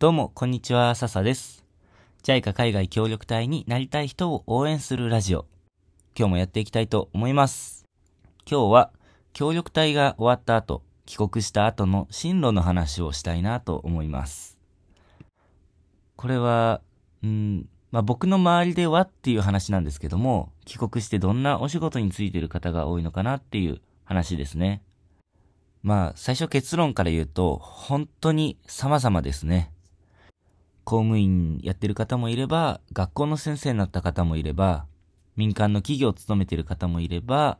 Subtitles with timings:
[0.00, 1.66] どうも、こんにちは、笹です。
[2.22, 5.44] JICA 海外協力隊になりたい人を応援するラジオ。
[6.18, 7.84] 今日もやっていきたいと思います。
[8.50, 8.92] 今日は、
[9.34, 14.56] 協力隊が終わった後、帰国した後の進路の話をしたいなと思います。
[16.16, 16.80] これは、
[17.22, 24.82] うん、まあ、僕の周りではっていう話なんですけども、帰国してどんなお仕事についてる方が多いのかなっていう話ですね。
[25.82, 29.70] まあ、最初結論から言うと、本当に様々ですね。
[30.84, 34.86] 公務員やってる方もいれば、学校の先生になった方もいれば、
[35.36, 37.58] 民間の企業を勤めてる方もいれば、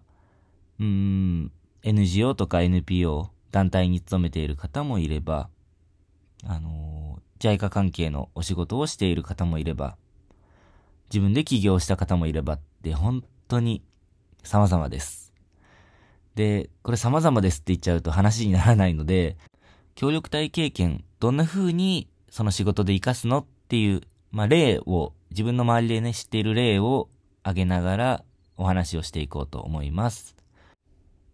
[0.79, 1.53] うーん、
[1.83, 5.49] NGO とか NPO、団体に勤めている方もいれば、
[6.45, 9.97] あのー、JICA 関係のお仕事をしている方もいれば、
[11.11, 13.83] 自分で起業した方もいればって、本当に
[14.43, 15.33] 様々です。
[16.35, 19.37] で、これ様々ですって言っちゃうと話にならないので、
[19.95, 27.09] 協力隊経験、どんな風にその仕事で活かすのっていう、まあ、例を、自分の周りでね、知っている例を
[27.43, 28.25] 挙げながら
[28.57, 30.37] お話をしていこうと思います。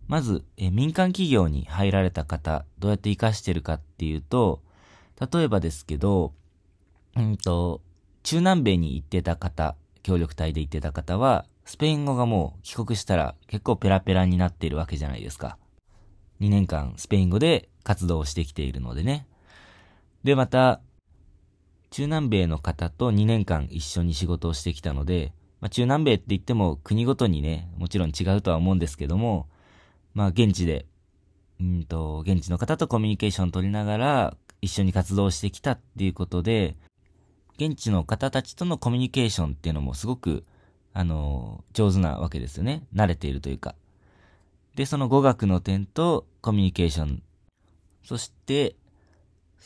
[0.08, 4.62] まず、え民間企業に入られた方、どうやって活かしてるかっていうと、
[5.32, 6.32] 例えばですけど、
[7.16, 7.80] うんと、
[8.22, 15.58] 中南米に行ってた方、協力隊で行ってた方は、スペイン語がもう帰国したら結構ペラペラになっているわけじゃないですか。
[16.40, 19.26] 2年間スペイン語で活動してきているのでね。
[20.22, 20.80] で、また、
[21.96, 29.48] 中南米の方と2年間一緒に仕事をしてきたので、まあ、中南米って言っても国ごとにね、もちろん違うとは思うんですけども、
[30.12, 30.84] まあ現地で、
[31.58, 36.76] うんと、現地の方とコミュニケーションを取りながら一緒に活動してきたっていうことで、
[37.58, 40.44] 現地の方たちとのコミュニケーションっていうのもすごく、
[40.92, 42.86] あの、上手なわけですよね。
[42.94, 43.74] 慣れているというか。
[44.74, 47.22] で、その語学の点とコミュニケーション。
[48.04, 48.76] そして、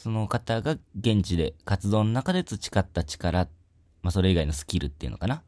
[0.03, 3.49] その方が現地で活動の中で培った力、
[4.03, 5.35] まあそれ以外のスキルっていうのかな？
[5.35, 5.43] っ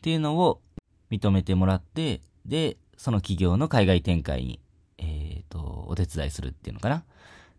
[0.00, 0.62] ていうのを
[1.10, 4.60] 認めてもらって、で、その企業の海外展開に、
[4.96, 6.96] えっ、ー、と、お手伝いするっていうのかな？
[6.96, 7.02] っ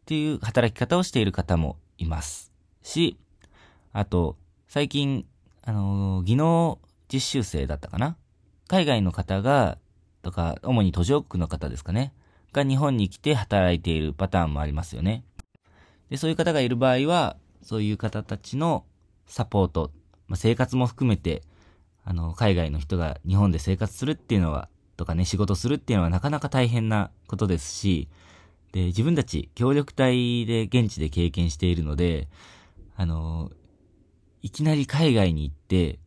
[0.08, 2.52] ていう働き方をしている方もいます
[2.82, 3.20] し、
[3.94, 4.36] あと、
[4.68, 5.28] 最近、
[5.62, 6.80] あの、技能
[7.14, 8.16] 実習生だったかな？
[8.68, 9.78] 海外の方が、
[10.24, 12.12] とか、主に途上国の方ですかね？
[12.54, 15.24] が日本に来て働いているパターンもありますよね。
[16.10, 18.86] で、そういう方がいる場合は、そういう方たちの
[19.28, 19.92] サポート、
[20.28, 21.44] まあ、生活も含めて、
[22.04, 28.10] あの、海外の人が日本で生活するっていうのは、とかね、仕事するっていうのはなかなか大変なことですし、
[28.72, 32.28] で、自分たち協力隊で現地で経験しているので、
[32.96, 33.52] あの、
[34.42, 36.00] いきなり海外に行って、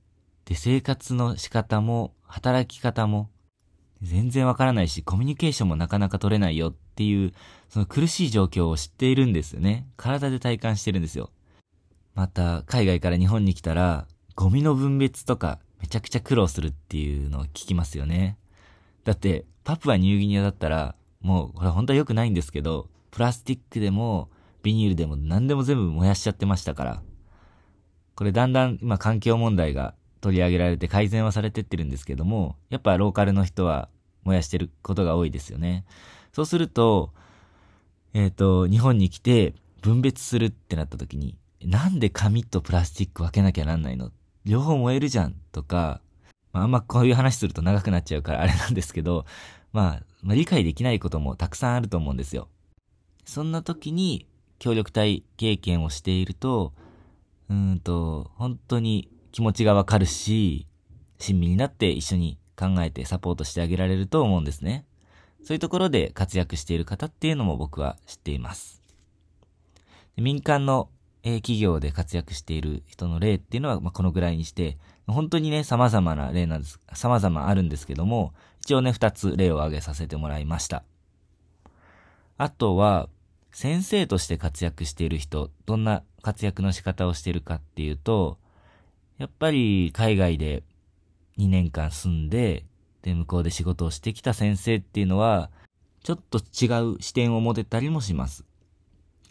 [0.45, 3.31] で、生活の仕方も、働き方も、
[4.03, 7.33] 全然わからないし、コミュニケーションもなかなか取れないよっっていう、
[7.71, 9.87] その苦しい状況を知っているんですよね。
[9.97, 11.31] 体で体感してるんですよ。
[12.15, 18.37] また、海外から日本に来たら、ゴミの分別とか、めちゃくちゃ苦労するっていうのを聞きますよね。
[19.05, 24.29] だって、パプアニューギニアだったら、もう、これ本当は良くないんですけど、プラスチックでも、
[24.63, 27.03] ビニールでも何でも全部燃やしちゃってましたから。
[28.15, 33.89] これだんだん今環境問題が取り上げられて改善はされてってるんですけども、やっぱローカルの人は
[34.25, 35.85] 燃やしてることが多いですよね。
[36.33, 37.13] そうすると、
[38.15, 44.11] えっ、ー、と、日本に来て分別するってなった時に、なんで紙とプラスチック分けなきゃなんないの？
[44.45, 46.01] 両方燃えるじゃんとか、
[46.53, 49.25] まあ、あんまこういう話すると長くなっちゃうからあれなんですけど、
[49.73, 52.49] まあ、まあ、理解できないこともたくさんあると思うんですよ。
[53.25, 54.27] そんな時に
[54.59, 56.73] 協力隊経験をしていると、
[57.49, 60.67] うんと、本当に気持ちがわかるし、
[61.19, 64.85] 親身になって一緒に考えてサポートしてあげられると思うんですね。
[65.45, 68.83] そういうところで活躍している方っていうのも僕は知っています。
[70.17, 70.89] 民間の、
[71.25, 74.77] え企業で活躍している人の例っていうのは、まあ、このぐらいにして、
[75.07, 80.83] 本当にね、様々な例なんです、様々あるんですけども、一応ね、二つ例を挙げさせてもらいました。
[82.39, 83.09] あとは、
[83.53, 88.39] 先生として活躍している人、どんな活躍の仕方をしているかっていうと、
[89.19, 90.65] やっぱり海外で
[91.39, 92.65] 2年間住んで、
[93.03, 95.51] で、向こうで仕事をしてきた先生っていうのは、
[96.03, 98.45] ちょっと違う視点を持てたりもします。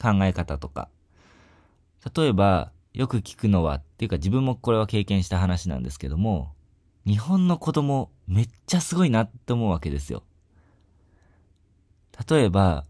[0.01, 0.89] 考え方とか。
[2.15, 6.53] 例えば、よく聞くのは、っていうか自分もこれは経験した話なんですけども、
[7.06, 10.23] 日本の子供めっちゃすごいなって思うわけですよ。
[12.29, 12.85] 例えば、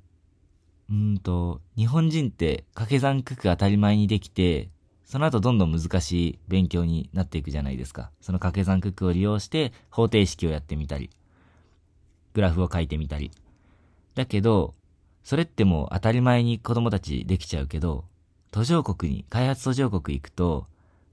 [0.90, 4.70] うんと、日本人って掛け算九九当たり前にできて、
[5.12, 8.12] その後どんどん難しい勉強になっていくじゃないですか。
[8.22, 11.10] その掛け算クックを利用して方程式をやってみたり、
[12.34, 13.30] グラフを書いてみたり。
[14.16, 14.74] だけど、
[15.26, 18.06] それってもう当たり前に子供たちできちゃうけど、
[18.52, 20.68] 途上国に、開発途上国行くと、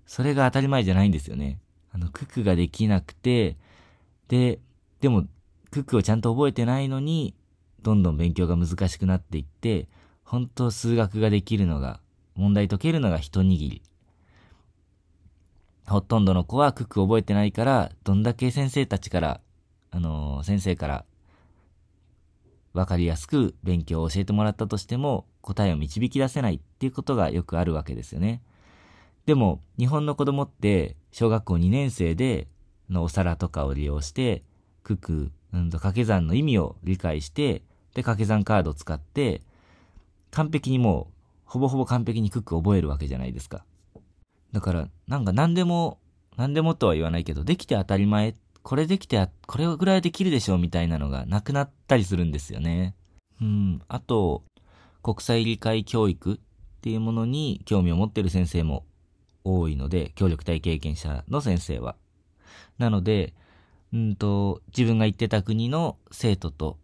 [0.06, 1.58] それが当たり前じゃないんですよね。
[1.92, 3.56] あの、クックができなくて、
[4.28, 4.60] で、
[5.00, 5.26] でも、
[5.72, 7.34] クックをちゃんと覚えてないのに、
[7.82, 9.88] どんどん勉強が難しくなっていって、
[10.22, 11.98] 本当数学ができるのが、
[12.38, 13.82] 問題解けるのが一握り。
[15.86, 19.40] ほとんどの子はクック覚えてないから、どんだけ先生たちから、
[19.90, 21.04] あのー、先生から
[22.74, 28.40] わかりやすく勉強を教えてもらったとしても答えを導き出せないっていうことがよくあるわけですよね。
[29.26, 32.46] でも日本の子供って小学校2年生で
[32.88, 34.42] のお皿とかを利用して
[34.84, 37.62] 九九、うんと掛け算の意味を理解して
[37.94, 39.42] で掛け算カードを使って
[40.30, 41.17] 完璧にもう
[41.48, 43.64] ほぼほぼ完璧にクック覚えるわけじゃないですか。
[44.52, 45.98] だからなんか何でも
[46.36, 48.34] 何でもとは言わないけどできて当たり前
[48.68, 52.94] これできて、これぐらいできるでしょうみたいなのがなくなったりするんですよね。
[53.40, 53.80] うん。
[53.88, 54.42] あと、
[55.02, 56.38] 国際理解教育っ
[56.82, 58.84] ていうものに興味を持ってる先生も
[59.42, 61.96] 多いので、協力隊経験者の先生は。
[62.76, 63.32] なので、
[63.94, 66.76] うんと、自分が行ってた国の生徒と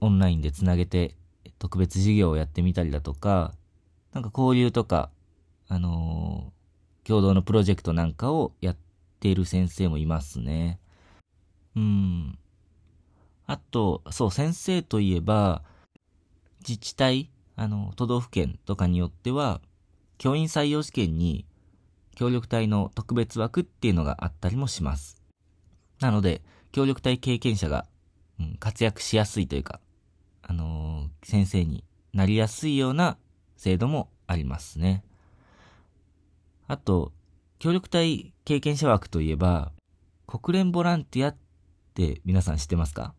[0.00, 1.14] オンラインでつなげて
[1.60, 3.54] 特別授業をやってみたりだとか、
[4.16, 5.10] なんか交流とか、
[5.68, 8.76] あのー、共同のプロジェクトなんかをやっ
[9.20, 10.80] ている先生もいますね。
[11.76, 12.38] うん。
[13.46, 15.62] あと、そう、先生といえば、
[16.66, 19.60] 自治体、あの、都道府県とかによっては、
[20.16, 21.44] 教員採用試験に
[22.14, 25.20] 協力隊の特別枠っていうのがあったりもします。
[26.00, 26.40] なので、
[26.72, 27.84] 協力隊経験者が、
[28.40, 29.78] うん、活躍しやすいというか、
[30.40, 31.84] あのー、先生に
[32.14, 33.18] なりやすいような
[33.56, 35.02] 制度もありますね。
[36.68, 37.12] あと、
[37.58, 39.72] 協力隊経験者枠といえば、
[40.26, 41.36] 国連ボランティアっ
[41.94, 43.14] て皆さん知ってますか？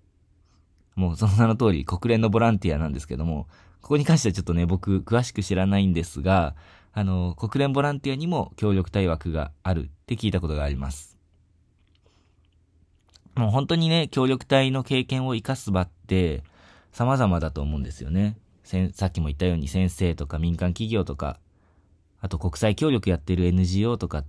[0.95, 3.47] もうその名の通り国連のボランティアなんですけども、
[3.81, 6.55] ここに関してはちょっとね、僕詳しく知らないんですが、
[6.93, 11.17] あの、国連ボランティアにも協力隊枠があるって聞いたことがあります。
[13.35, 16.43] もう本当にね、協力隊の経験を活かす場って
[16.91, 18.35] 様々だと思うんですよね。
[18.93, 21.39] さっきも言ったように先生とか民間企業とか、
[22.19, 24.23] あと国際協力やってる NGO とか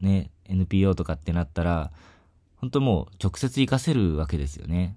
[0.00, 1.92] ね、NPO とかってなったら、
[2.56, 4.96] 本当もう直接活かせるわけですよね。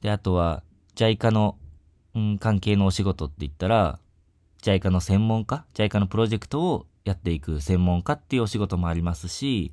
[0.00, 0.62] で、あとは、
[0.94, 1.56] JICA の、
[2.14, 3.98] うん、関係のお仕事って言ったら、
[4.62, 9.72] JICA の専門家 ?JICA のプロジェクトをやっていく専門家っていうお仕事もありますし、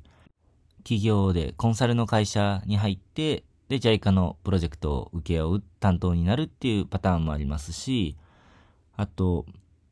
[0.78, 3.44] 企業でコンサルの会社に入って、
[3.74, 8.16] で、JICA のプロジェクトを請け負う担当になるっていうパターンもありますし、
[8.96, 9.46] あと、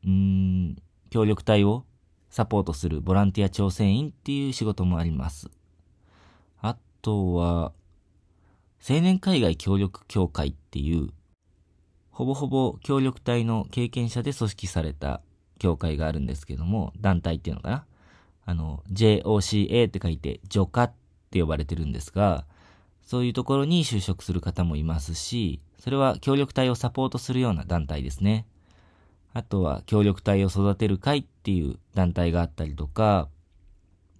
[0.05, 0.77] うん、
[1.09, 1.83] 協力隊を
[2.29, 5.49] サポートするボランティア調整員っていう仕事もあります。
[6.61, 7.73] あとは、
[8.87, 11.09] 青年海外協力協会っていう、
[12.09, 15.21] ほぼほぼ協力隊の経験者で組織された
[15.59, 17.85] 協会があるんですけども、団体っていうのかな。
[18.45, 20.93] あの、JOCA って書いて、ジョカっ
[21.31, 22.45] て呼ばれてるんですが、
[23.05, 28.45] そういうところに就職する方もいますし、それは協力隊をサポートするような団体ですね。
[29.33, 33.29] あとは協力隊を育てる会っていう団体があったりとか、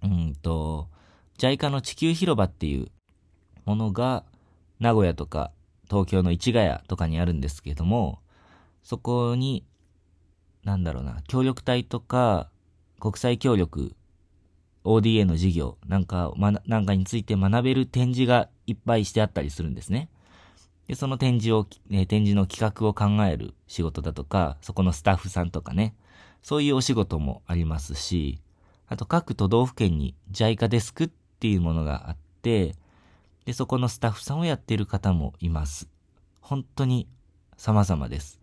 [0.02, 0.88] うんと、
[1.38, 2.90] JICA の地球広場っていう
[3.64, 4.24] ものが
[4.80, 5.52] 名古屋とか
[5.88, 8.18] 東京の市ヶ谷とかにあるんですけども、
[8.82, 9.64] そこに、
[10.64, 12.50] なんだろうな、協力隊とか
[13.00, 13.94] 国際協力、
[14.84, 20.08] ODA の事業なんか、ま、なんかについて学べる展示がいっぱいしてあったりするんですね。
[20.86, 25.94] で、その展示を、ね、展示の企画を考える仕事だとか、そこのスタッフさんとかね、
[26.42, 28.40] そういうお仕事もありますし、
[28.86, 32.76] あと各都道府県に JICA デスクっていうものがあって、
[33.46, 35.88] で、そこのスタッフさんをやっている方もいます。
[36.40, 37.08] 本当に
[37.56, 38.40] 様々です。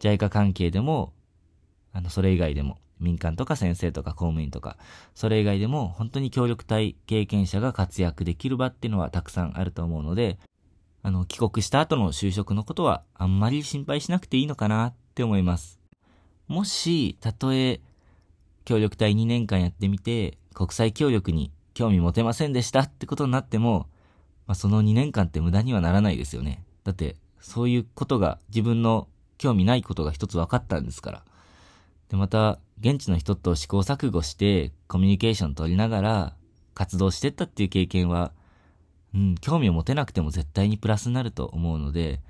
[0.00, 1.12] JICA 関係でも、
[1.92, 4.76] あの、それ以外でも、民間とか先生とか公務員とか、
[5.14, 10.38] それ以外でも本当に協力隊経験者が活躍できる場っていうのはたくさんあると思うので、
[11.02, 15.78] あの、帰国した後の就職のことはあんまり心配しなくていいのかなって思います。
[16.48, 17.80] もし、たとえ、
[18.64, 23.86] 協力隊2年間やってみて、国際協力に興味持てませんでしたってことになっても、
[24.46, 26.64] まあ、その2年間って無駄にはならないですよね。
[26.84, 31.24] だって、そういうことが、自分の興味ないことが一つ分かったんですから。
[32.08, 36.36] で、また、現地の人と試行錯誤して、コミュニケーション取りながら、
[36.74, 38.32] 活動してったっていう経験は、
[39.14, 42.20] うん、興味を持てなくても絶対にプラスになると思うので、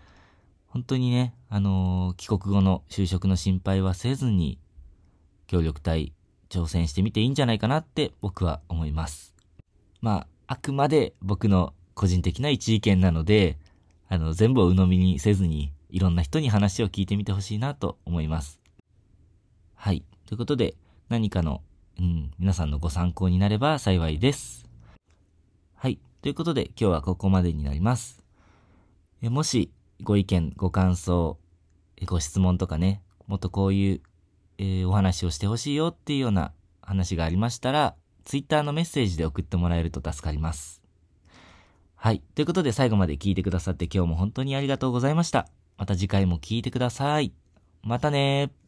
[0.69, 4.59] 本当にね、あのー、帰国後の就職の心配はせずに、
[5.47, 6.13] 協力隊
[6.49, 9.35] 挑戦してみていいんじゃないかなって僕は思います。
[10.01, 13.59] まあ、あくまで僕の個人的な一意見なので、
[14.09, 18.58] あの、全部を鵜呑みにせずに、いろんな人に話を聞いてみてほしいなと思います。
[19.81, 20.75] はいということで、
[21.09, 21.63] 何かの、
[21.99, 24.69] うん、皆さんのご参考になれば幸いです。
[25.77, 26.01] はい。
[26.21, 28.25] ということで、今日はここまでになります。
[29.23, 29.71] えもし、
[30.03, 31.39] ご意見、ご感想、
[32.05, 34.01] ご質問とかね、もっとこういう、
[34.59, 37.95] えー、お話をしてほしいよっていうような話がありましたら、
[38.25, 40.83] Twitter のメッセージで送ってもらえると助かります。
[41.95, 42.21] はい。
[42.35, 45.49] ということで最後まで聞いてくださって今日も本当にありがとうございました。
[45.79, 47.33] また次回も聞いてください。
[47.83, 48.68] またねー。